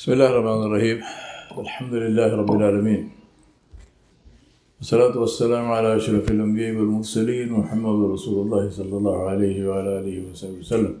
بسم 0.00 0.12
الله 0.12 0.30
الرحمن 0.32 0.62
الرحيم 0.66 0.98
الحمد 1.64 1.94
لله 1.94 2.28
رب 2.40 2.50
العالمين 2.58 3.02
والصلاة 4.78 5.14
والسلام 5.22 5.66
على 5.76 5.96
أشرف 5.96 6.30
الأنبياء 6.30 6.72
والمرسلين 6.76 7.52
محمد 7.52 8.10
رسول 8.14 8.36
الله 8.44 8.70
صلى 8.70 8.94
الله 9.00 9.18
عليه 9.30 9.68
وعلى 9.68 9.90
آله 10.00 10.16
وصحبه 10.30 10.58
وسلم 10.64 10.94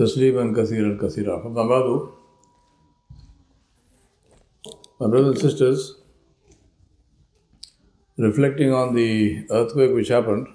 تسليما 0.00 0.44
كثيرا 0.58 0.90
كثيرا 1.02 1.46
أما 1.46 1.62
بعد 1.72 1.86
My 5.00 5.06
brothers 5.08 5.28
and 5.28 5.38
sisters, 5.38 5.80
reflecting 8.18 8.74
on 8.74 8.94
the 8.94 9.46
earthquake 9.50 9.94
which 9.94 10.08
happened, 10.08 10.48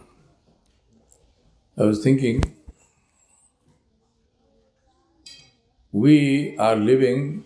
I 1.76 1.86
was 1.86 2.04
thinking 2.04 2.61
we 5.92 6.56
are 6.58 6.76
living 6.78 7.44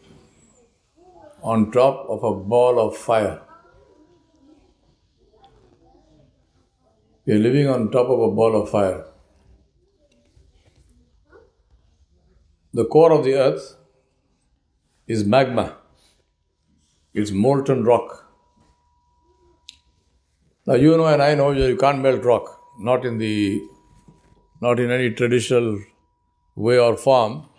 on 1.42 1.72
top 1.72 2.06
of 2.08 2.24
a 2.24 2.32
ball 2.32 2.80
of 2.80 2.96
fire. 2.96 3.42
We 7.26 7.34
are 7.34 7.40
living 7.40 7.68
on 7.68 7.90
top 7.90 8.08
of 8.08 8.20
a 8.20 8.30
ball 8.30 8.62
of 8.62 8.70
fire. 8.70 9.06
The 12.72 12.86
core 12.86 13.14
of 13.14 13.24
the 13.24 13.34
earth 13.34 13.78
is 15.08 15.24
magma, 15.26 15.78
it's 17.16 17.32
molten 17.32 17.84
rock. 17.84 18.30
Now 20.68 20.76
you 20.76 20.96
know 20.98 21.08
and 21.08 21.24
I 21.24 21.34
know 21.34 21.50
you 21.50 21.76
can't 21.78 22.00
melt 22.00 22.24
rock, 22.24 22.60
not 22.80 23.06
in 23.06 23.18
the 23.18 23.60
not 24.62 24.80
in 24.80 24.92
any 24.92 25.10
traditional 25.10 25.80
way 26.56 26.78
or 26.78 26.96
form. 26.96 27.50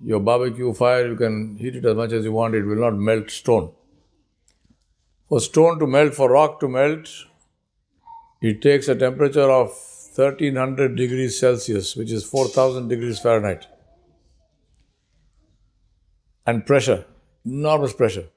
Your 0.00 0.20
barbecue 0.20 0.72
fire, 0.72 1.08
you 1.08 1.16
can 1.16 1.56
heat 1.56 1.74
it 1.76 1.84
as 1.84 1.96
much 1.96 2.12
as 2.12 2.24
you 2.24 2.32
want, 2.32 2.54
it 2.54 2.64
will 2.64 2.76
not 2.76 2.94
melt 2.94 3.30
stone. 3.30 3.72
For 5.28 5.40
stone 5.40 5.78
to 5.80 5.86
melt, 5.86 6.14
for 6.14 6.30
rock 6.30 6.60
to 6.60 6.68
melt, 6.68 7.08
it 8.40 8.62
takes 8.62 8.88
a 8.88 8.94
temperature 8.94 9.50
of 9.50 9.68
1300 10.14 10.96
degrees 10.96 11.38
Celsius, 11.38 11.96
which 11.96 12.12
is 12.12 12.24
4000 12.24 12.88
degrees 12.88 13.18
Fahrenheit. 13.18 13.66
And 16.46 16.64
pressure, 16.64 17.04
enormous 17.44 17.92
pressure. 17.92 18.28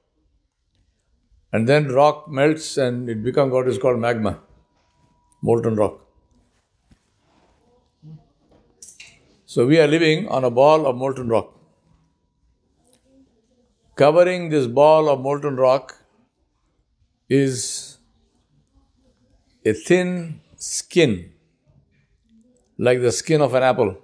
And 1.52 1.68
then 1.68 1.88
rock 1.88 2.28
melts 2.28 2.76
and 2.76 3.08
it 3.08 3.22
becomes 3.22 3.52
what 3.52 3.68
is 3.68 3.78
called 3.78 3.98
magma, 3.98 4.40
molten 5.42 5.76
rock. 5.76 6.01
So 9.52 9.66
we 9.66 9.78
are 9.78 9.86
living 9.86 10.28
on 10.28 10.44
a 10.44 10.50
ball 10.50 10.86
of 10.86 10.96
molten 10.96 11.28
rock. 11.28 11.48
Covering 13.96 14.48
this 14.48 14.66
ball 14.66 15.10
of 15.10 15.20
molten 15.20 15.56
rock 15.56 15.94
is 17.28 17.98
a 19.62 19.74
thin 19.74 20.40
skin, 20.56 21.34
like 22.78 23.02
the 23.02 23.12
skin 23.12 23.42
of 23.42 23.52
an 23.52 23.62
apple. 23.62 23.98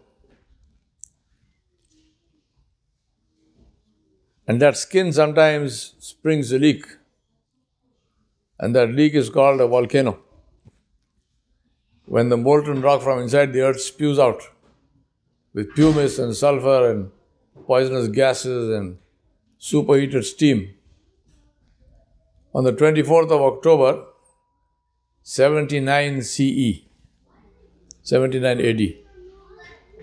And 4.46 4.60
that 4.60 4.76
skin 4.76 5.14
sometimes 5.14 5.94
springs 5.98 6.52
a 6.52 6.58
leak, 6.58 6.84
and 8.58 8.76
that 8.76 8.91
leak 8.91 9.14
is 9.14 9.30
called 9.30 9.62
a 9.62 9.66
volcano. 9.66 10.20
When 12.04 12.28
the 12.28 12.36
molten 12.36 12.82
rock 12.82 13.00
from 13.00 13.20
inside 13.20 13.54
the 13.54 13.62
earth 13.62 13.80
spews 13.80 14.19
out 14.19 14.42
with 15.59 15.75
pumice 15.75 16.20
and 16.20 16.37
sulfur 16.37 16.89
and 16.89 17.11
poisonous 17.67 18.06
gases 18.17 18.69
and 18.75 18.97
superheated 19.59 20.25
steam. 20.25 20.61
On 22.55 22.62
the 22.62 22.73
24th 22.73 23.33
of 23.37 23.41
October, 23.42 24.05
79 25.23 26.23
CE, 26.23 26.84
79 28.03 28.60
AD, 28.69 28.82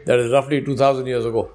that 0.05 0.19
is 0.19 0.33
roughly 0.33 0.61
2000 0.61 1.07
years 1.07 1.25
ago, 1.25 1.49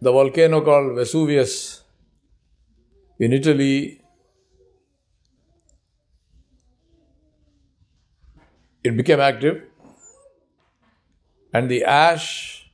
the 0.00 0.10
volcano 0.10 0.60
called 0.62 0.96
Vesuvius 0.96 1.84
in 3.20 3.32
Italy 3.32 4.00
it 8.82 8.96
became 8.96 9.20
active 9.20 9.67
and 11.52 11.70
the 11.70 11.84
ash 11.84 12.70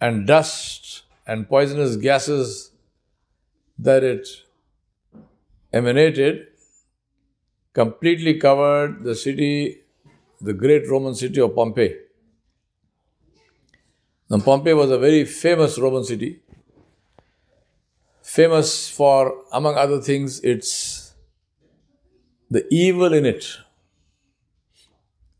and 0.00 0.26
dust 0.26 1.02
and 1.26 1.48
poisonous 1.48 1.96
gases 1.96 2.70
that 3.78 4.02
it 4.02 4.26
emanated 5.72 6.46
completely 7.72 8.34
covered 8.38 9.04
the 9.04 9.14
city, 9.14 9.80
the 10.40 10.52
great 10.52 10.88
Roman 10.88 11.14
city 11.14 11.40
of 11.40 11.54
Pompeii. 11.54 11.94
Now, 14.30 14.40
Pompeii 14.40 14.74
was 14.74 14.90
a 14.90 14.98
very 14.98 15.24
famous 15.24 15.78
Roman 15.78 16.04
city, 16.04 16.40
famous 18.22 18.88
for, 18.90 19.42
among 19.52 19.76
other 19.76 20.00
things, 20.00 20.40
its 20.40 21.14
the 22.50 22.66
evil 22.70 23.12
in 23.12 23.26
it 23.26 23.58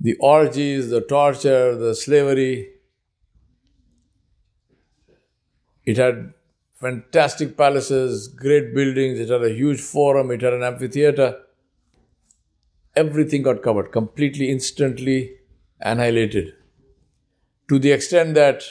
the 0.01 0.15
orgies, 0.21 0.91
the 0.91 1.01
torture, 1.01 1.77
the 1.77 1.95
slavery. 1.95 2.71
It 5.85 5.97
had 5.97 6.35
fantastic 6.75 7.57
palaces, 7.57 8.29
great 8.29 8.75
buildings, 8.75 9.19
it 9.19 9.31
had 9.31 9.43
a 9.43 9.53
huge 9.53 9.81
forum, 9.81 10.31
it 10.31 10.43
had 10.43 10.53
an 10.53 10.63
amphitheater. 10.63 11.41
Everything 12.95 13.43
got 13.43 13.63
covered, 13.63 13.91
completely, 13.91 14.51
instantly 14.51 15.37
annihilated. 15.81 16.55
To 17.69 17.79
the 17.79 17.93
extent 17.93 18.35
that 18.35 18.63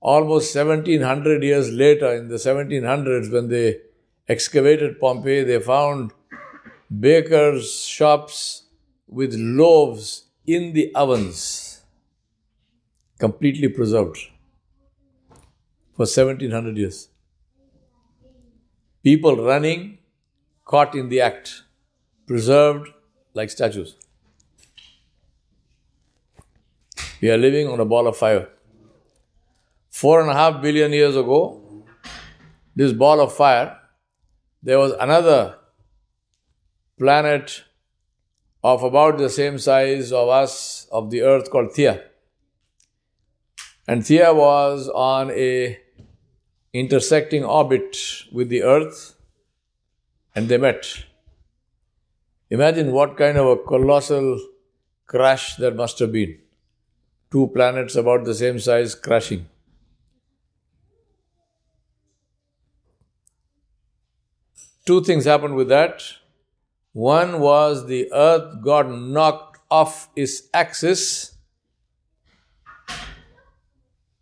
almost 0.00 0.54
1700 0.54 1.42
years 1.42 1.72
later, 1.72 2.12
in 2.14 2.28
the 2.28 2.36
1700s, 2.36 3.32
when 3.32 3.48
they 3.48 3.78
excavated 4.28 5.00
Pompeii, 5.00 5.42
they 5.44 5.60
found 5.60 6.12
bakers' 7.00 7.84
shops 7.84 8.63
with 9.06 9.34
loaves 9.34 10.24
in 10.46 10.72
the 10.72 10.94
ovens, 10.94 11.82
completely 13.18 13.68
preserved 13.68 14.18
for 15.92 16.06
1700 16.06 16.76
years. 16.76 17.08
People 19.02 19.36
running, 19.36 19.98
caught 20.64 20.94
in 20.94 21.08
the 21.08 21.20
act, 21.20 21.62
preserved 22.26 22.88
like 23.34 23.50
statues. 23.50 23.96
We 27.20 27.30
are 27.30 27.36
living 27.36 27.68
on 27.68 27.80
a 27.80 27.84
ball 27.84 28.06
of 28.06 28.16
fire. 28.16 28.48
Four 29.90 30.20
and 30.20 30.30
a 30.30 30.34
half 30.34 30.60
billion 30.60 30.92
years 30.92 31.16
ago, 31.16 31.84
this 32.74 32.92
ball 32.92 33.20
of 33.20 33.32
fire, 33.32 33.78
there 34.62 34.78
was 34.78 34.92
another 34.98 35.56
planet 36.98 37.62
of 38.64 38.82
about 38.82 39.18
the 39.18 39.28
same 39.28 39.58
size 39.58 40.10
of 40.10 40.30
us, 40.30 40.88
of 40.90 41.10
the 41.10 41.20
earth, 41.20 41.50
called 41.50 41.68
Theia. 41.72 42.02
And 43.86 44.00
Theia 44.00 44.34
was 44.34 44.88
on 44.88 45.30
a 45.32 45.78
intersecting 46.72 47.44
orbit 47.44 47.96
with 48.32 48.48
the 48.48 48.62
earth, 48.62 49.16
and 50.34 50.48
they 50.48 50.56
met. 50.56 51.04
Imagine 52.48 52.92
what 52.92 53.18
kind 53.18 53.36
of 53.36 53.46
a 53.46 53.56
colossal 53.58 54.40
crash 55.06 55.56
that 55.56 55.76
must 55.76 55.98
have 55.98 56.12
been. 56.12 56.38
Two 57.30 57.48
planets 57.48 57.96
about 57.96 58.24
the 58.24 58.34
same 58.34 58.58
size 58.58 58.94
crashing. 58.94 59.46
Two 64.86 65.02
things 65.02 65.26
happened 65.26 65.54
with 65.54 65.68
that. 65.68 66.02
One 66.94 67.40
was 67.40 67.86
the 67.86 68.08
earth 68.12 68.62
got 68.62 68.88
knocked 68.88 69.58
off 69.68 70.08
its 70.14 70.48
axis 70.54 71.36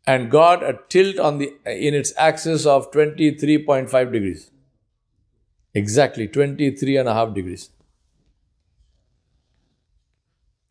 and 0.06 0.30
got 0.30 0.62
a 0.62 0.78
tilt 0.88 1.18
on 1.18 1.36
the 1.36 1.52
in 1.66 1.92
its 1.92 2.14
axis 2.16 2.64
of 2.64 2.90
23.5 2.90 4.12
degrees. 4.12 4.50
Exactly 5.74 6.26
23 6.26 6.96
and 6.96 7.08
a 7.10 7.14
half 7.14 7.34
degrees. 7.34 7.68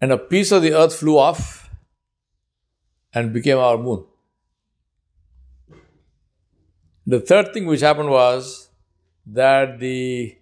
And 0.02 0.12
a 0.12 0.18
piece 0.18 0.52
of 0.52 0.64
the 0.64 0.74
earth 0.74 0.96
flew 0.96 1.20
off 1.20 1.70
and 3.14 3.32
became 3.32 3.60
our 3.60 3.78
moon. 3.78 4.06
The 7.06 7.20
third 7.20 7.54
thing 7.54 7.68
which 7.68 7.82
happened 7.82 8.10
was 8.10 8.70
that 9.28 9.80
the 9.80 10.36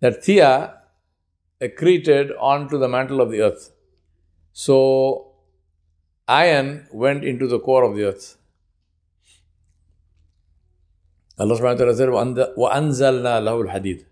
that 0.00 0.22
Theia 0.22 0.74
accreted 1.60 2.30
onto 2.38 2.78
the 2.78 2.88
mantle 2.88 3.20
of 3.20 3.30
the 3.30 3.42
earth. 3.42 3.72
So, 4.52 5.32
iron 6.26 6.86
went 6.92 7.24
into 7.24 7.46
the 7.46 7.58
core 7.58 7.84
of 7.84 7.96
the 7.96 8.04
earth. 8.04 8.36
Allah 11.38 11.54
subhanahu 11.54 11.62
wa 11.62 11.74
ta'ala 11.74 11.94
said, 11.94 12.08
وَأَنزَلْنَا 12.08 13.42
لَهُ 13.46 13.66
الْحَدِيدِ 13.66 14.04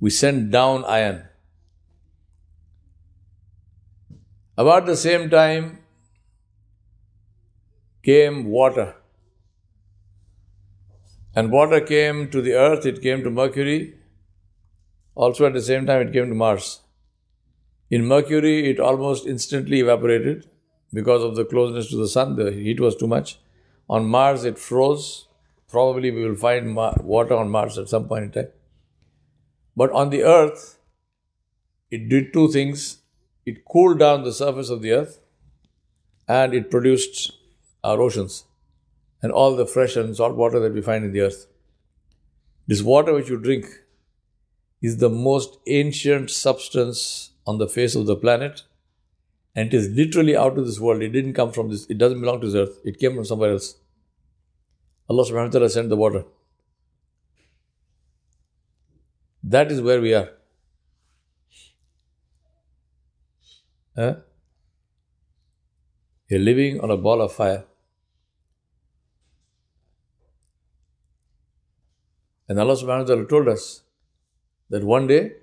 We 0.00 0.10
sent 0.10 0.50
down 0.50 0.84
iron. 0.84 1.28
About 4.56 4.86
the 4.86 4.96
same 4.96 5.30
time 5.30 5.78
came 8.02 8.44
water. 8.44 8.94
And 11.34 11.50
water 11.50 11.80
came 11.80 12.30
to 12.30 12.42
the 12.42 12.52
earth, 12.52 12.84
it 12.84 13.00
came 13.00 13.22
to 13.24 13.30
Mercury, 13.30 13.94
also 15.14 15.46
at 15.46 15.52
the 15.52 15.62
same 15.62 15.86
time, 15.86 16.06
it 16.06 16.12
came 16.12 16.28
to 16.28 16.34
Mars. 16.34 16.80
In 17.90 18.06
Mercury, 18.06 18.70
it 18.70 18.80
almost 18.80 19.26
instantly 19.26 19.80
evaporated 19.80 20.48
because 20.92 21.22
of 21.22 21.36
the 21.36 21.44
closeness 21.44 21.90
to 21.90 21.96
the 21.96 22.08
sun, 22.08 22.36
the 22.36 22.50
heat 22.50 22.80
was 22.80 22.96
too 22.96 23.06
much. 23.06 23.38
On 23.88 24.06
Mars, 24.06 24.44
it 24.44 24.58
froze. 24.58 25.28
Probably 25.68 26.10
we 26.10 26.26
will 26.26 26.36
find 26.36 26.76
water 26.76 27.34
on 27.34 27.50
Mars 27.50 27.78
at 27.78 27.88
some 27.88 28.06
point 28.06 28.24
in 28.24 28.30
time. 28.32 28.52
But 29.74 29.90
on 29.92 30.10
the 30.10 30.22
Earth, 30.22 30.78
it 31.90 32.08
did 32.08 32.32
two 32.32 32.50
things 32.50 33.02
it 33.44 33.64
cooled 33.64 33.98
down 33.98 34.22
the 34.22 34.32
surface 34.32 34.70
of 34.70 34.82
the 34.82 34.92
earth 34.92 35.20
and 36.28 36.54
it 36.54 36.70
produced 36.70 37.32
our 37.82 38.00
oceans 38.00 38.44
and 39.20 39.32
all 39.32 39.56
the 39.56 39.66
fresh 39.66 39.96
and 39.96 40.16
salt 40.16 40.36
water 40.36 40.60
that 40.60 40.72
we 40.72 40.80
find 40.80 41.04
in 41.04 41.12
the 41.12 41.20
earth. 41.20 41.46
This 42.66 42.82
water 42.82 43.12
which 43.12 43.28
you 43.28 43.36
drink 43.36 43.66
is 44.82 44.98
the 44.98 45.08
most 45.08 45.58
ancient 45.66 46.30
substance 46.30 47.30
on 47.46 47.58
the 47.58 47.68
face 47.68 47.94
of 47.94 48.06
the 48.06 48.16
planet 48.16 48.62
and 49.54 49.72
it 49.72 49.76
is 49.76 49.88
literally 49.90 50.36
out 50.36 50.58
of 50.58 50.66
this 50.66 50.80
world. 50.80 51.02
It 51.02 51.10
didn't 51.10 51.34
come 51.34 51.52
from 51.52 51.70
this, 51.70 51.86
it 51.86 51.98
doesn't 51.98 52.20
belong 52.20 52.40
to 52.40 52.46
this 52.46 52.56
earth, 52.56 52.80
it 52.84 52.98
came 52.98 53.14
from 53.14 53.24
somewhere 53.24 53.52
else. 53.52 53.76
Allah 55.08 55.24
subhanahu 55.24 55.46
wa 55.46 55.50
ta'ala 55.50 55.70
sent 55.70 55.88
the 55.88 55.96
water. 55.96 56.24
That 59.44 59.70
is 59.70 59.80
where 59.80 60.00
we 60.00 60.14
are. 60.14 60.30
Huh? 63.96 64.14
You're 66.28 66.40
living 66.40 66.80
on 66.80 66.90
a 66.90 66.96
ball 66.96 67.20
of 67.20 67.32
fire. 67.32 67.64
And 72.48 72.58
Allah 72.58 72.74
subhanahu 72.74 73.00
wa 73.00 73.04
ta'ala 73.04 73.26
told 73.26 73.48
us 73.48 73.82
that 74.71 74.83
one 74.83 75.07
day, 75.07 75.33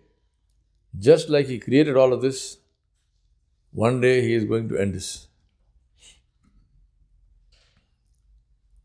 just 0.98 1.28
like 1.28 1.46
He 1.46 1.58
created 1.58 1.96
all 1.96 2.12
of 2.12 2.22
this, 2.22 2.58
one 3.72 4.00
day 4.00 4.20
He 4.22 4.34
is 4.34 4.44
going 4.44 4.68
to 4.68 4.78
end 4.78 4.94
this. 4.94 5.26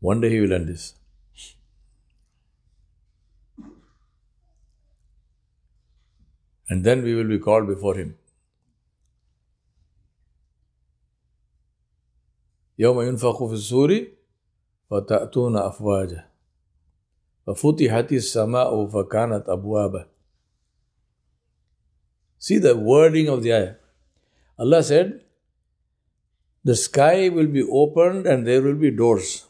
One 0.00 0.20
day 0.20 0.30
He 0.30 0.40
will 0.40 0.52
end 0.52 0.68
this. 0.68 0.94
And 6.68 6.84
then 6.84 7.02
we 7.02 7.14
will 7.14 7.28
be 7.28 7.38
called 7.38 7.66
before 7.66 7.94
Him. 7.96 8.16
يوم 12.78 13.00
ينفخ 13.00 13.44
في 13.44 13.52
السور 13.52 14.06
فتأتون 14.90 15.56
أفواجا 15.56 16.30
ففتحت 17.46 18.12
السماء 18.12 18.86
فكانت 18.86 19.48
أبوابا 19.48 20.08
See 22.39 22.57
the 22.57 22.75
wording 22.75 23.27
of 23.27 23.43
the 23.43 23.53
ayah. 23.53 23.75
Allah 24.57 24.83
said, 24.83 25.21
the 26.63 26.75
sky 26.75 27.29
will 27.29 27.47
be 27.47 27.63
opened 27.63 28.25
and 28.25 28.45
there 28.47 28.61
will 28.61 28.75
be 28.75 28.89
doors. 28.89 29.45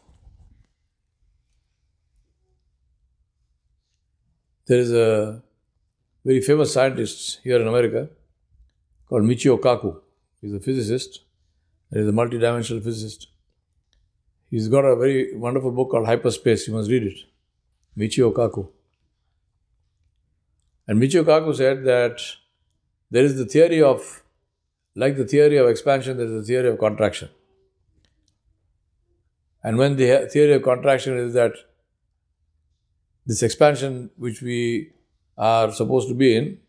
There 4.67 4.79
is 4.79 4.91
a 4.91 5.41
very 6.25 6.41
famous 6.41 6.73
scientist 6.73 7.39
here 7.43 7.61
in 7.61 7.67
America 7.67 8.09
called 9.07 9.23
Michio 9.23 9.59
Kaku. 9.59 9.95
He's 10.41 10.53
a 10.53 10.59
physicist. 10.59 11.21
He's 11.91 12.07
a 12.07 12.11
multidimensional 12.11 12.83
physicist. 12.83 13.27
He's 14.49 14.67
got 14.67 14.85
a 14.85 14.95
very 14.95 15.35
wonderful 15.35 15.71
book 15.71 15.91
called 15.91 16.07
Hyperspace. 16.07 16.67
You 16.67 16.73
must 16.73 16.89
read 16.89 17.03
it. 17.03 17.19
Michio 17.97 18.33
Kaku. 18.33 18.67
And 20.87 21.01
Michio 21.01 21.23
Kaku 21.23 21.55
said 21.55 21.85
that 21.85 22.19
there 23.11 23.23
is 23.23 23.37
the 23.37 23.45
theory 23.45 23.81
of, 23.81 24.23
like 24.95 25.17
the 25.17 25.25
theory 25.25 25.57
of 25.57 25.67
expansion, 25.67 26.17
there 26.17 26.25
is 26.25 26.33
the 26.33 26.43
theory 26.43 26.69
of 26.69 26.79
contraction. 26.79 27.29
And 29.63 29.77
when 29.77 29.95
the 29.95 30.29
theory 30.31 30.53
of 30.53 30.63
contraction 30.63 31.17
is 31.17 31.33
that 31.33 31.53
this 33.25 33.41
expansion 33.41 34.11
which 34.17 34.41
we 34.41 34.91
are 35.37 35.71
supposed 35.71 36.07
to 36.09 36.13
be 36.13 36.35
in 36.35 36.59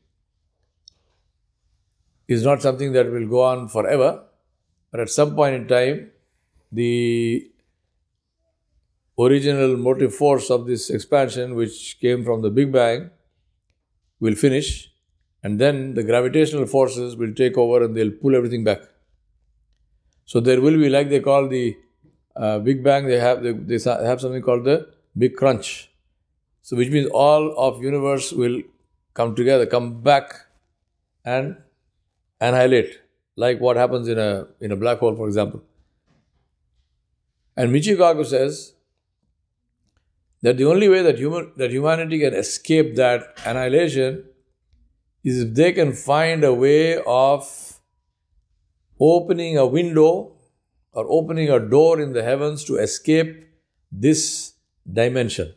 is 2.27 2.43
not 2.43 2.63
something 2.63 2.93
that 2.93 3.11
will 3.11 3.29
go 3.29 3.43
on 3.43 3.69
forever, 3.69 4.25
but 4.91 5.01
at 5.01 5.11
some 5.11 5.35
point 5.35 5.55
in 5.55 5.69
time, 5.69 6.11
the 6.73 7.51
original 9.19 9.77
motive 9.77 10.15
force 10.15 10.51
of 10.51 10.67
this 10.67 10.91
expansion, 10.91 11.55
which 11.55 11.99
came 12.01 12.25
from 12.25 12.43
the 12.43 12.51
Big 12.51 12.73
Bang, 12.73 13.11
will 14.21 14.35
finish, 14.35 14.91
and 15.47 15.61
then 15.63 15.95
the 15.95 16.03
gravitational 16.03 16.67
forces 16.67 17.15
will 17.15 17.33
take 17.41 17.57
over 17.57 17.85
and 17.85 17.97
they'll 17.97 18.17
pull 18.23 18.35
everything 18.35 18.65
back. 18.69 18.81
So 20.25 20.41
there 20.41 20.61
will 20.61 20.77
be, 20.85 20.89
like 20.89 21.09
they 21.09 21.21
call 21.21 21.47
the 21.47 21.77
uh, 22.35 22.59
Big 22.59 22.83
Bang, 22.83 23.07
they 23.07 23.21
have 23.21 23.45
they, 23.45 23.53
they 23.53 23.79
have 24.09 24.21
something 24.21 24.43
called 24.43 24.65
the 24.65 24.89
Big 25.17 25.37
Crunch. 25.37 25.89
So 26.63 26.77
which 26.77 26.91
means 26.91 27.09
all 27.13 27.57
of 27.57 27.81
universe 27.81 28.33
will 28.33 28.61
come 29.15 29.37
together, 29.37 29.67
come 29.67 30.03
back, 30.03 30.35
and 31.25 31.57
annihilate 32.41 33.01
like 33.37 33.61
what 33.61 33.77
happens 33.77 34.09
in 34.09 34.19
a, 34.19 34.49
in 34.61 34.73
a 34.73 34.77
black 34.77 34.99
hole, 34.99 35.15
for 35.15 35.29
example. 35.29 35.63
And 37.57 37.73
Michio 37.73 37.97
Kaku 37.97 38.27
says 38.27 38.73
that 40.43 40.57
the 40.57 40.65
only 40.65 40.89
way 40.89 41.03
that, 41.03 41.21
human, 41.21 41.53
that 41.57 41.71
humanity 41.71 42.19
can 42.19 42.35
escape 42.35 42.97
that 42.97 43.39
annihilation 43.45 44.25
is 45.26 45.44
if 45.44 45.54
they 45.54 45.72
can 45.72 45.94
find 45.94 46.44
a 46.44 46.54
way 46.54 46.98
of 47.06 47.80
opening 49.00 49.58
a 49.58 49.66
window 49.66 50.34
or 50.94 51.06
opening 51.10 51.50
a 51.50 51.60
door 51.60 52.00
in 52.00 52.14
the 52.14 52.24
heavens 52.24 52.64
to 52.66 52.78
escape 52.78 53.48
this 53.92 54.54
dimension. 54.92 55.54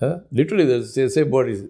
Huh? 0.00 0.20
Literally, 0.30 0.64
the 0.64 1.10
same 1.10 1.30
word 1.30 1.50
is 1.50 1.68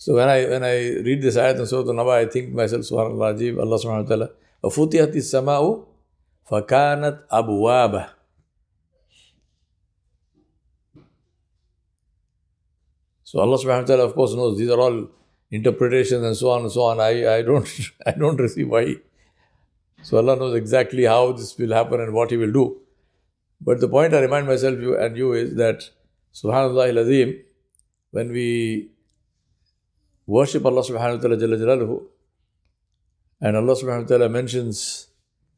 so 0.00 0.16
when 0.16 0.30
I 0.30 0.48
when 0.48 0.64
I 0.64 0.96
read 1.04 1.20
this 1.20 1.36
ayat 1.36 1.58
and 1.60 1.68
Surah 1.68 1.92
Naba, 1.92 2.12
I 2.12 2.24
think 2.24 2.54
myself, 2.56 2.88
Subhanallah, 2.88 3.36
Ajib, 3.36 3.60
Allah 3.60 3.76
subhanahu 3.76 4.04
wa 4.04 4.08
ta'ala, 4.08 4.28
وَفُتِحَتِ 4.64 5.12
السَّمَاءُ 5.12 5.84
فَكَانَتْ 6.48 7.28
أَبْوَابًا 7.28 8.13
So 13.25 13.39
Allah 13.39 13.57
subhanahu 13.57 13.81
wa 13.81 13.87
ta'ala 13.87 14.03
of 14.05 14.13
course 14.13 14.33
knows 14.35 14.57
these 14.57 14.69
are 14.69 14.79
all 14.79 15.07
interpretations 15.49 16.23
and 16.23 16.37
so 16.37 16.51
on 16.51 16.61
and 16.61 16.71
so 16.71 16.83
on. 16.83 16.99
I, 16.99 17.37
I 17.37 17.41
don't 17.41 17.67
I 18.05 18.11
don't 18.11 18.39
receive 18.39 18.69
why. 18.69 18.95
So 20.03 20.17
Allah 20.17 20.35
knows 20.35 20.55
exactly 20.55 21.05
how 21.05 21.31
this 21.31 21.57
will 21.57 21.73
happen 21.73 22.01
and 22.01 22.13
what 22.13 22.29
He 22.29 22.37
will 22.37 22.51
do. 22.51 22.77
But 23.59 23.79
the 23.79 23.89
point 23.89 24.13
I 24.13 24.19
remind 24.19 24.45
myself 24.45 24.79
you 24.79 24.95
and 24.97 25.17
you 25.17 25.33
is 25.33 25.55
that 25.55 25.89
Subhanallah 26.35 26.89
al 26.95 27.33
when 28.11 28.31
we 28.31 28.91
worship 30.27 30.65
Allah 30.65 30.81
subhanahu 30.81 31.15
wa 31.17 31.21
ta'ala 31.21 31.37
jalla 31.37 31.57
jalaluhu, 31.63 32.03
and 33.41 33.57
Allah 33.57 33.75
subhanahu 33.75 34.03
wa 34.03 34.07
ta'ala 34.07 34.29
mentions 34.29 35.07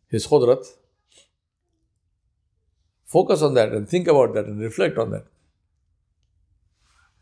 His 0.08 0.26
khudrat, 0.26 0.66
focus 3.06 3.42
on 3.42 3.56
that 3.56 3.74
and 3.74 3.90
think 3.90 4.08
about 4.08 4.34
that 4.36 4.46
and 4.46 4.62
reflect 4.62 4.98
on 4.98 5.12
that. 5.12 5.26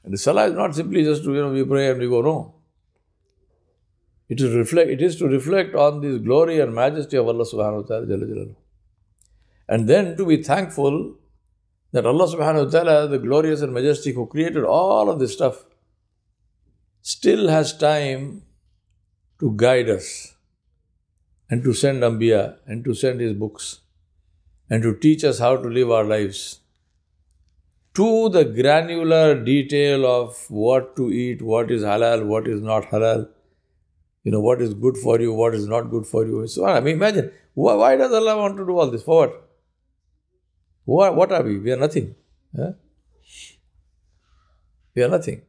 And 0.06 0.14
the 0.14 0.20
salah 0.20 0.46
is 0.46 0.54
not 0.54 0.76
simply 0.76 1.04
just 1.04 1.24
to, 1.24 1.34
you 1.34 1.42
know, 1.42 1.52
we 1.52 1.64
pray 1.64 1.90
and 1.90 2.00
we 2.00 2.08
go, 2.08 2.22
no. 2.22 2.54
It 4.30 4.40
is, 4.40 4.54
reflect, 4.54 4.90
it 4.90 5.02
is 5.02 5.16
to 5.18 5.28
reflect 5.28 5.76
on 5.76 6.02
this 6.02 6.22
glory 6.22 6.60
and 6.60 6.74
majesty 6.74 7.18
of 7.18 7.28
Allah 7.28 7.44
subhanahu 7.44 7.90
wa 7.90 8.06
ta'ala. 8.06 8.46
And 9.68 9.90
then 9.90 10.16
to 10.18 10.26
be 10.26 10.44
thankful 10.44 11.16
that 11.92 12.06
Allah 12.06 12.28
subhanahu 12.28 12.66
wa 12.66 12.72
ta'ala, 12.72 13.08
the 13.08 13.18
glorious 13.18 13.62
and 13.62 13.74
majestic 13.74 14.14
who 14.14 14.28
created 14.28 14.64
all 14.64 15.10
of 15.10 15.20
this 15.20 15.34
stuff, 15.34 15.66
still 17.02 17.48
has 17.48 17.76
time 17.76 18.44
to 19.40 19.54
guide 19.56 19.90
us 19.90 20.36
and 21.50 21.64
to 21.64 21.74
send 21.74 22.04
Ambiya 22.04 22.58
and 22.68 22.84
to 22.84 22.94
send 22.94 23.22
his 23.22 23.34
books 23.34 23.82
and 24.70 24.84
to 24.84 24.96
teach 24.96 25.24
us 25.24 25.40
how 25.40 25.58
to 25.58 25.68
live 25.68 25.90
our 25.90 26.04
lives 26.04 26.60
to 27.96 28.30
the 28.30 28.44
granular 28.44 29.42
detail 29.44 30.06
of 30.06 30.46
what 30.50 30.96
to 30.98 31.12
eat, 31.12 31.42
what 31.42 31.72
is 31.72 31.82
halal, 31.82 32.25
what 32.25 32.48
is 32.48 32.62
not 32.62 32.90
halal, 32.90 33.28
you 34.24 34.32
know, 34.32 34.42
what 34.42 34.62
is 34.62 34.74
good 34.74 34.98
for 34.98 35.20
you, 35.20 35.34
what 35.34 35.56
is 35.56 35.68
not 35.68 35.90
good 35.90 36.06
for 36.06 36.25
you. 36.25 36.48
So, 36.48 36.66
I 36.66 36.80
mean, 36.80 36.96
imagine, 36.96 37.32
why, 37.54 37.75
why 37.75 37.96
does 37.96 38.12
Allah 38.12 38.38
want 38.38 38.58
to 38.58 38.66
do 38.66 38.78
all 38.78 38.92
this? 38.92 39.04
For 39.04 39.28
what? 39.28 39.42
What, 40.86 41.16
what 41.16 41.32
are 41.32 41.44
we? 41.44 41.58
We 41.58 41.72
are 41.72 41.78
nothing. 41.78 42.16
We 44.94 45.04
are 45.04 45.10
nothing. 45.10 45.42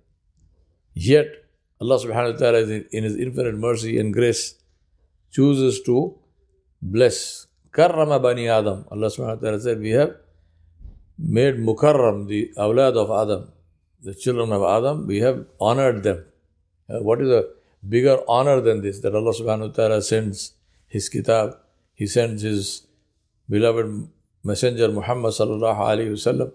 Yet, 0.95 1.27
Allah 1.81 1.99
subhanahu 1.99 2.33
wa 2.33 2.39
ta'ala, 2.39 2.61
in 2.91 3.05
His 3.05 3.17
infinite 3.17 3.55
mercy 3.55 3.99
and 3.99 4.13
grace, 4.13 4.55
chooses 5.31 5.83
to 5.83 6.17
bless. 6.81 7.47
Karrama 7.71 8.23
bani 8.23 8.49
Adam. 8.49 8.87
Allah 8.91 9.09
subhanahu 9.09 9.37
wa 9.37 9.43
ta'ala 9.43 9.61
said, 9.61 9.81
We 9.81 9.91
have 9.91 10.17
made 11.19 11.57
mukarram, 11.57 12.27
the 12.29 12.53
awlad 12.57 12.97
of 12.97 13.11
Adam, 13.11 13.53
the 14.03 14.15
children 14.15 14.53
of 14.53 14.63
Adam, 14.63 15.07
we 15.07 15.19
have 15.21 15.47
honored 15.61 16.03
them. 16.03 16.25
Uh, 16.89 17.03
what 17.03 17.21
is 17.21 17.29
a 17.29 17.45
bigger 17.89 18.19
honor 18.29 18.61
than 18.61 18.83
this? 18.83 19.01
That 19.01 19.15
Allah 19.15 19.33
subhanahu 19.33 19.69
wa 19.69 19.75
ta'ala 19.75 20.03
sends 20.03 20.53
His 20.87 21.09
kitab, 21.09 21.57
He 21.95 22.07
sends 22.07 22.43
His 22.43 22.87
beloved 23.49 24.09
Messenger 24.45 24.89
Muhammad 24.89 25.33
sallallahu 25.33 25.79
alayhi 25.79 26.13
wasallam. 26.13 26.53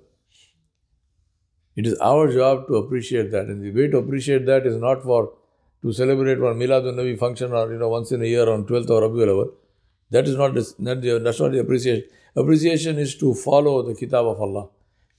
It 1.75 1.87
is 1.87 1.97
our 1.99 2.31
job 2.31 2.67
to 2.67 2.75
appreciate 2.75 3.31
that. 3.31 3.45
And 3.45 3.63
the 3.63 3.71
way 3.71 3.87
to 3.87 3.97
appreciate 3.97 4.45
that 4.45 4.65
is 4.65 4.77
not 4.77 5.03
for 5.03 5.33
to 5.81 5.91
celebrate 5.91 6.39
one 6.39 6.57
Miladun 6.57 6.95
Nabi 6.95 7.17
function 7.17 7.53
or 7.53 7.71
you 7.71 7.79
know 7.79 7.89
once 7.89 8.11
in 8.11 8.21
a 8.21 8.25
year 8.25 8.47
on 8.49 8.65
12th 8.65 8.89
of 8.89 9.11
Rabiul 9.11 9.29
Awal. 9.29 9.51
That 10.11 10.27
is 10.27 10.35
not, 10.35 10.53
not 10.77 11.01
the, 11.01 11.19
that's 11.19 11.39
not 11.39 11.51
the 11.51 11.59
appreciation. 11.59 12.03
Appreciation 12.35 12.99
is 12.99 13.15
to 13.17 13.33
follow 13.33 13.81
the 13.81 13.95
Kitab 13.95 14.25
of 14.25 14.39
Allah. 14.39 14.69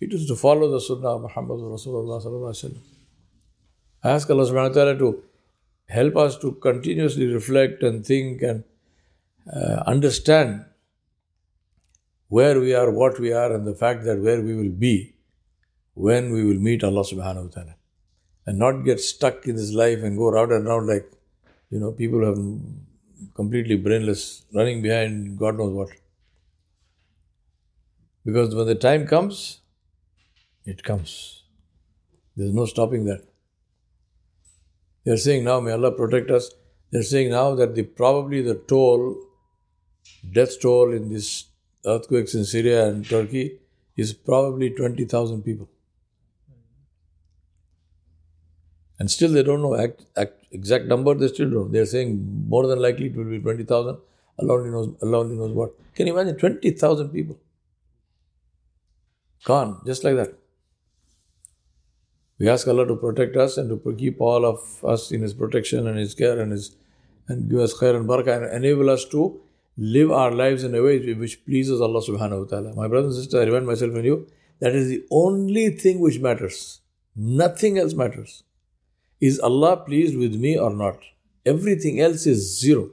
It 0.01 0.13
is 0.13 0.27
to 0.27 0.37
follow 0.37 0.71
the 0.71 0.81
Sunnah 0.81 1.17
of 1.17 1.23
Muhammad 1.23 1.59
Rasulullah. 1.61 2.77
I 4.05 4.11
ask 4.11 4.29
Allah 4.29 4.45
subhanahu 4.45 4.69
wa 4.69 4.75
ta'ala 4.75 4.99
to 4.99 5.23
help 5.89 6.17
us 6.17 6.39
to 6.39 6.53
continuously 6.53 7.27
reflect 7.27 7.83
and 7.83 8.05
think 8.05 8.43
and 8.43 8.65
uh, 9.53 9.83
understand 9.87 10.65
where 12.29 12.59
we 12.59 12.75
are, 12.75 12.91
what 12.91 13.21
we 13.21 13.33
are, 13.33 13.53
and 13.55 13.67
the 13.67 13.75
fact 13.75 14.05
that 14.05 14.21
where 14.21 14.41
we 14.41 14.55
will 14.55 14.71
be 14.71 15.15
when 15.95 16.33
we 16.33 16.45
will 16.45 16.59
meet 16.59 16.83
Allah 16.83 17.05
subhanahu 17.05 17.45
wa 17.45 17.51
ta'ala. 17.55 17.77
And 18.47 18.59
not 18.59 18.85
get 18.85 19.01
stuck 19.01 19.47
in 19.47 19.57
this 19.57 19.73
life 19.73 20.03
and 20.03 20.17
go 20.17 20.31
round 20.31 20.51
and 20.53 20.67
round 20.67 20.89
like, 20.89 21.11
you 21.71 21.79
know, 21.79 21.93
people 21.93 22.25
have 22.25 22.39
completely 23.35 23.77
brainless, 23.77 24.45
running 24.55 24.83
behind 24.83 25.39
God 25.39 25.59
knows 25.59 25.73
what. 25.73 25.89
Because 28.25 28.55
when 28.55 28.67
the 28.67 28.75
time 28.75 29.07
comes, 29.07 29.61
it 30.65 30.83
comes. 30.83 31.43
There's 32.37 32.55
no 32.55 32.67
stopping 32.67 33.05
that. 33.07 33.23
They're 35.05 35.17
saying 35.17 35.45
now, 35.45 35.59
may 35.61 35.73
Allah 35.73 35.91
protect 35.93 36.31
us. 36.31 36.51
They're 36.91 37.03
saying 37.03 37.31
now 37.31 37.55
that 37.57 37.75
the 37.75 37.83
probably 37.83 38.43
the 38.43 38.55
toll, 38.55 39.17
death 40.31 40.61
toll 40.61 40.93
in 40.93 41.09
these 41.09 41.47
earthquakes 41.85 42.35
in 42.35 42.45
Syria 42.45 42.87
and 42.87 43.09
Turkey 43.09 43.59
is 43.97 44.13
probably 44.13 44.71
20,000 44.71 45.43
people. 45.43 45.69
And 49.03 49.11
still 49.11 49.33
they 49.33 49.43
don't 49.43 49.63
know 49.63 49.75
act, 49.75 50.05
act, 50.17 50.45
exact 50.53 50.85
number, 50.87 51.13
they 51.13 51.27
still 51.27 51.51
don't. 51.51 51.73
They're 51.73 51.87
saying 51.87 52.11
more 52.49 52.69
than 52.69 52.81
likely 52.81 53.07
it 53.07 53.17
will 53.17 53.25
be 53.25 53.41
20,000. 53.41 53.97
Allah 54.39 54.55
only 54.59 54.71
knows, 54.71 54.95
Allah 55.03 55.19
only 55.19 55.35
knows 55.35 55.51
what. 55.51 55.73
Can 55.97 56.07
you 56.07 56.13
imagine 56.17 56.39
20,000 56.39 57.09
people? 57.09 57.37
Gone, 59.45 59.81
just 59.85 60.05
like 60.05 60.15
that. 60.15 60.35
We 62.39 62.49
ask 62.49 62.69
Allah 62.69 62.87
to 62.87 62.95
protect 62.95 63.37
us 63.37 63.59
and 63.59 63.69
to 63.71 63.97
keep 63.97 64.21
all 64.21 64.47
of 64.47 64.85
us 64.85 65.11
in 65.11 65.23
His 65.23 65.35
protection 65.35 65.89
and 65.89 65.99
His 65.99 66.15
care 66.15 66.39
and 66.39 66.53
His 66.53 66.77
and 67.27 67.51
give 67.51 67.59
us 67.59 67.75
khair 67.75 67.97
and 67.97 68.09
barakah 68.09 68.37
and 68.37 68.65
enable 68.65 68.89
us 68.89 69.05
to 69.07 69.41
live 69.77 70.13
our 70.13 70.31
lives 70.31 70.63
in 70.63 70.77
a 70.77 70.83
way 70.83 71.13
which 71.15 71.45
pleases 71.45 71.81
Allah 71.81 72.03
subhanahu 72.03 72.45
wa 72.45 72.49
ta'ala. 72.55 72.77
My 72.77 72.87
brothers 72.87 73.17
and 73.17 73.25
sisters, 73.25 73.41
I 73.41 73.51
remind 73.51 73.67
myself 73.67 73.95
and 73.97 74.05
you, 74.05 74.29
that 74.61 74.77
is 74.77 74.89
the 74.89 75.05
only 75.11 75.71
thing 75.71 75.99
which 75.99 76.21
matters. 76.21 76.81
Nothing 77.17 77.79
else 77.79 77.95
matters. 77.95 78.45
Is 79.29 79.39
Allah 79.39 79.77
pleased 79.77 80.19
with 80.19 80.35
me 80.35 80.59
or 80.59 80.71
not? 80.71 80.99
Everything 81.47 82.01
else 82.01 82.27
is 82.27 82.61
zero. 82.61 82.91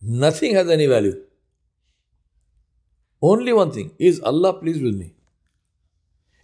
Nothing 0.00 0.54
has 0.54 0.70
any 0.70 0.86
value. 0.86 1.16
Only 3.20 3.52
one 3.52 3.72
thing 3.72 3.90
is 3.98 4.20
Allah 4.20 4.52
pleased 4.60 4.82
with 4.82 4.94
me? 4.94 5.12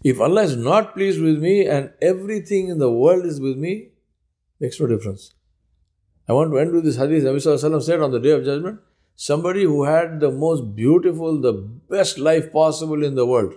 If 0.02 0.20
Allah 0.20 0.42
is 0.42 0.56
not 0.56 0.94
pleased 0.94 1.22
with 1.22 1.40
me 1.40 1.66
and 1.66 1.92
everything 2.02 2.68
in 2.68 2.78
the 2.78 2.90
world 2.90 3.24
is 3.24 3.40
with 3.40 3.56
me, 3.56 3.90
makes 4.58 4.80
no 4.80 4.88
difference. 4.88 5.32
I 6.28 6.32
want 6.32 6.50
to 6.50 6.58
end 6.58 6.72
with 6.72 6.84
this 6.84 6.96
hadith. 6.96 7.22
Nabi 7.22 7.82
said 7.82 8.00
on 8.00 8.10
the 8.10 8.18
day 8.18 8.30
of 8.30 8.44
judgment, 8.44 8.80
somebody 9.14 9.62
who 9.62 9.84
had 9.84 10.18
the 10.18 10.32
most 10.32 10.74
beautiful, 10.74 11.40
the 11.40 11.52
best 11.52 12.18
life 12.18 12.52
possible 12.52 13.04
in 13.04 13.14
the 13.14 13.26
world, 13.26 13.54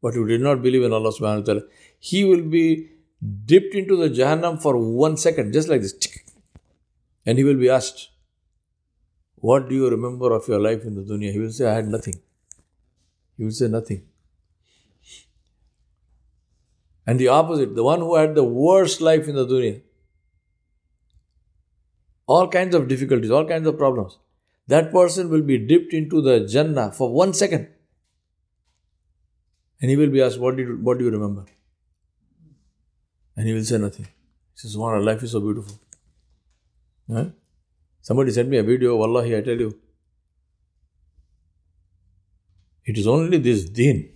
but 0.00 0.14
who 0.14 0.28
did 0.28 0.40
not 0.40 0.62
believe 0.62 0.84
in 0.84 0.92
Allah 0.92 1.10
subhanahu 1.10 1.40
wa 1.40 1.46
ta'ala, 1.46 1.62
he 1.98 2.24
will 2.24 2.42
be 2.42 2.90
dipped 3.22 3.74
into 3.74 3.96
the 3.96 4.08
Jahannam 4.08 4.60
for 4.60 4.76
one 4.76 5.16
second, 5.16 5.52
just 5.52 5.68
like 5.68 5.80
this. 5.80 5.94
And 7.24 7.38
he 7.38 7.44
will 7.44 7.56
be 7.56 7.68
asked, 7.68 8.10
What 9.36 9.68
do 9.68 9.74
you 9.74 9.88
remember 9.88 10.32
of 10.32 10.46
your 10.48 10.60
life 10.60 10.84
in 10.84 10.94
the 10.94 11.02
dunya? 11.02 11.32
He 11.32 11.38
will 11.38 11.50
say, 11.50 11.66
I 11.66 11.74
had 11.74 11.88
nothing. 11.88 12.14
He 13.36 13.44
will 13.44 13.50
say, 13.50 13.68
Nothing. 13.68 14.06
And 17.06 17.18
the 17.20 17.28
opposite, 17.28 17.74
the 17.74 17.84
one 17.84 18.00
who 18.00 18.16
had 18.16 18.34
the 18.34 18.44
worst 18.44 19.00
life 19.00 19.28
in 19.28 19.36
the 19.36 19.46
dunya, 19.46 19.82
all 22.26 22.48
kinds 22.48 22.74
of 22.74 22.88
difficulties, 22.88 23.30
all 23.30 23.46
kinds 23.46 23.66
of 23.66 23.78
problems, 23.78 24.18
that 24.66 24.90
person 24.92 25.30
will 25.30 25.42
be 25.42 25.58
dipped 25.58 25.92
into 25.92 26.20
the 26.20 26.40
Jannah 26.46 26.90
for 26.92 27.12
one 27.12 27.32
second. 27.32 27.68
And 29.80 29.90
he 29.90 29.96
will 29.96 30.10
be 30.10 30.22
asked, 30.22 30.38
What, 30.38 30.56
did, 30.56 30.82
what 30.82 30.98
do 30.98 31.04
you 31.04 31.10
remember? 31.10 31.44
And 33.36 33.46
he 33.46 33.52
will 33.52 33.64
say 33.64 33.78
nothing. 33.78 34.06
He 34.06 34.60
says, 34.60 34.76
Wow, 34.76 34.98
life 35.00 35.22
is 35.22 35.32
so 35.32 35.40
beautiful. 35.40 35.78
Huh? 37.12 37.26
Somebody 38.00 38.30
sent 38.30 38.48
me 38.48 38.56
a 38.56 38.62
video, 38.62 38.96
Wallahi, 38.96 39.36
I 39.36 39.40
tell 39.42 39.58
you. 39.58 39.78
It 42.84 42.96
is 42.96 43.06
only 43.06 43.38
this 43.38 43.68
deen 43.68 44.10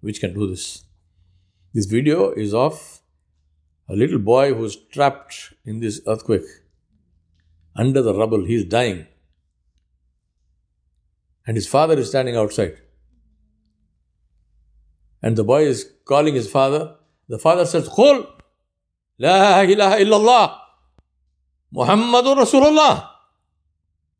which 0.00 0.20
can 0.20 0.32
do 0.32 0.48
this. 0.48 0.84
This 1.74 1.86
video 1.86 2.30
is 2.30 2.54
of 2.54 3.00
a 3.88 3.94
little 3.94 4.18
boy 4.18 4.54
who's 4.54 4.76
trapped 4.76 5.54
in 5.64 5.80
this 5.80 6.00
earthquake 6.06 6.44
under 7.74 8.00
the 8.00 8.14
rubble. 8.14 8.44
He's 8.44 8.64
dying. 8.64 9.06
And 11.46 11.56
his 11.56 11.66
father 11.66 11.98
is 11.98 12.08
standing 12.08 12.36
outside. 12.36 12.78
And 15.20 15.36
the 15.36 15.44
boy 15.44 15.64
is 15.64 15.90
calling 16.04 16.34
his 16.34 16.50
father. 16.50 16.96
The 17.28 17.38
father 17.38 17.66
says, 17.66 17.88
Khul, 19.22 19.28
La 19.28 19.62
ilaha 19.62 19.98
illallah, 19.98 20.58
Muhammadur 21.74 22.36
Rasulullah. 22.36 23.08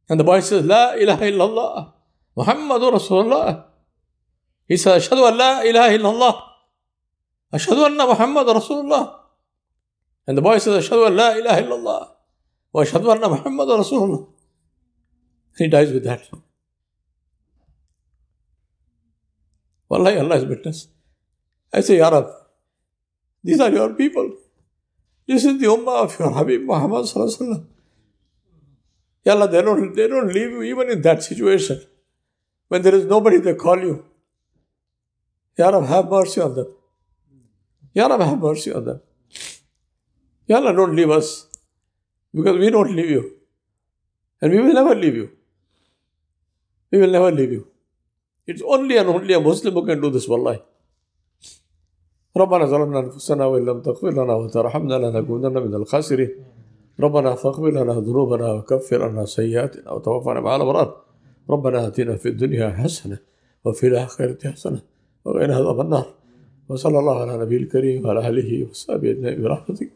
And 0.08 0.20
the 0.20 0.24
boy 0.24 0.40
says, 0.40 0.64
La 0.64 0.94
ilaha 0.94 1.22
illallah, 1.22 1.92
Muhammadur 2.36 2.92
Rasulullah. 2.92 3.64
He 4.68 4.76
says, 4.76 5.08
Ashhadu 5.08 5.28
an 5.28 5.36
la 5.36 5.60
ilaha 5.60 5.98
illallah. 5.98 6.42
Ashhadu 7.52 7.86
anna 7.86 8.06
Muhammad 8.06 8.46
Rasulullah. 8.46 9.18
And 10.26 10.38
the 10.38 10.42
boy 10.42 10.58
says, 10.58 10.88
Ashhadu 10.88 11.08
an 11.08 11.16
la 11.16 11.32
ilaha 11.32 11.62
illallah. 11.62 12.08
Wa 12.72 12.82
ashhadu 12.82 13.14
anna 13.14 13.28
Muhammad 13.28 13.68
Rasulullah. 13.68 14.28
He 15.58 15.68
dies 15.68 15.92
with 15.92 16.04
that. 16.04 16.22
Wallahi, 19.90 20.18
Allah 20.18 20.36
is 20.36 20.46
witness. 20.46 20.88
I 21.72 21.80
say, 21.80 21.98
Ya 21.98 22.08
Rab, 22.08 22.30
these 23.44 23.60
are 23.60 23.70
your 23.70 23.92
people. 23.92 24.32
This 25.32 25.44
is 25.46 25.58
the 25.60 25.66
ummah 25.66 26.00
of 26.04 26.18
your 26.18 26.30
Habib 26.30 26.64
Muhammad 26.70 27.06
Sallallahu 27.10 27.64
Ya 29.24 29.32
Allah, 29.34 29.48
they 29.48 29.62
don't, 29.62 29.94
they 29.96 30.06
don't 30.06 30.28
leave 30.28 30.50
you 30.50 30.62
even 30.62 30.90
in 30.90 31.00
that 31.06 31.22
situation. 31.22 31.80
When 32.68 32.82
there 32.82 32.94
is 32.94 33.06
nobody, 33.06 33.38
they 33.38 33.54
call 33.54 33.78
you. 33.80 34.04
Ya 35.56 35.70
have 35.92 36.10
mercy 36.10 36.40
on 36.42 36.54
them. 36.54 36.66
Ya 37.94 38.08
have 38.08 38.38
mercy 38.40 38.74
on 38.74 38.84
them. 38.84 39.00
Ya 40.46 40.56
Allah, 40.58 40.74
don't 40.74 40.94
leave 40.94 41.08
us. 41.08 41.46
Because 42.34 42.58
we 42.58 42.68
don't 42.68 42.94
leave 42.94 43.10
you. 43.10 43.24
And 44.42 44.52
we 44.52 44.60
will 44.60 44.74
never 44.74 44.94
leave 44.94 45.14
you. 45.14 45.30
We 46.90 46.98
will 46.98 47.10
never 47.10 47.30
leave 47.30 47.52
you. 47.52 47.68
It's 48.46 48.60
only 48.60 48.98
and 48.98 49.08
only 49.08 49.32
a 49.32 49.40
Muslim 49.40 49.72
who 49.72 49.86
can 49.86 49.98
do 50.02 50.10
this, 50.10 50.28
wallahi. 50.28 50.60
ربنا 52.36 52.64
ظلمنا 52.64 52.98
أنفسنا 52.98 53.46
وإن 53.46 53.64
لم 53.64 53.80
تغفر 53.80 54.10
لنا 54.10 54.34
وترحمنا 54.34 54.94
لنكونن 54.94 55.52
من 55.52 55.74
الخاسرين. 55.74 56.30
ربنا 57.00 57.34
فاغفر 57.34 57.70
لنا 57.70 57.92
ذنوبنا 57.92 58.52
وكفر 58.52 59.02
عنا 59.02 59.24
سيئاتنا 59.24 59.92
وتوفنا 59.92 60.40
مع 60.40 60.56
الأبرار. 60.56 60.96
ربنا 61.50 61.86
آتنا 61.86 62.16
في 62.16 62.28
الدنيا 62.28 62.70
حسنة 62.70 63.18
وفي 63.64 63.86
الآخرة 63.86 64.50
حسنة 64.50 64.80
وقنا 65.24 65.56
عذاب 65.56 65.80
النار. 65.80 66.06
وصلى 66.68 66.98
الله 66.98 67.20
على 67.20 67.38
نبي 67.38 67.56
الكريم 67.56 68.06
وعلى 68.06 68.28
آله 68.28 68.70
وصحبه 68.70 69.10
أجمعين 69.10 69.42
برحمتك. 69.42 69.90